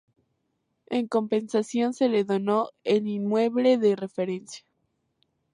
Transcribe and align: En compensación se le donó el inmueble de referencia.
En 0.89 1.07
compensación 1.07 1.93
se 1.93 2.09
le 2.09 2.23
donó 2.23 2.71
el 2.83 3.05
inmueble 3.05 3.77
de 3.77 3.95
referencia. 3.95 4.65